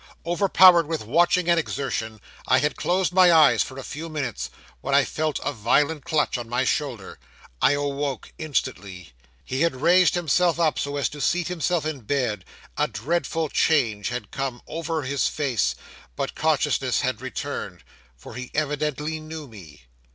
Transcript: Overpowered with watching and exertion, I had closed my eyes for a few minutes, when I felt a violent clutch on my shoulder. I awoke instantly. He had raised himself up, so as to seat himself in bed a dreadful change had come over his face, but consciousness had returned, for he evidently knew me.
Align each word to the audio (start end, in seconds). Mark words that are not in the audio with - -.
Overpowered 0.25 0.87
with 0.87 1.03
watching 1.05 1.47
and 1.47 1.59
exertion, 1.59 2.19
I 2.47 2.57
had 2.57 2.75
closed 2.75 3.13
my 3.13 3.31
eyes 3.31 3.61
for 3.61 3.77
a 3.77 3.83
few 3.83 4.09
minutes, 4.09 4.49
when 4.81 4.95
I 4.95 5.05
felt 5.05 5.39
a 5.45 5.53
violent 5.53 6.05
clutch 6.05 6.39
on 6.39 6.49
my 6.49 6.63
shoulder. 6.65 7.19
I 7.61 7.73
awoke 7.73 8.33
instantly. 8.39 9.13
He 9.45 9.61
had 9.61 9.75
raised 9.83 10.15
himself 10.15 10.59
up, 10.59 10.79
so 10.79 10.97
as 10.97 11.07
to 11.09 11.21
seat 11.21 11.49
himself 11.49 11.85
in 11.85 11.99
bed 12.01 12.45
a 12.77 12.87
dreadful 12.87 13.47
change 13.49 14.09
had 14.09 14.31
come 14.31 14.63
over 14.65 15.03
his 15.03 15.27
face, 15.27 15.75
but 16.15 16.33
consciousness 16.33 17.01
had 17.01 17.21
returned, 17.21 17.83
for 18.17 18.33
he 18.33 18.49
evidently 18.55 19.19
knew 19.19 19.47
me. 19.47 19.83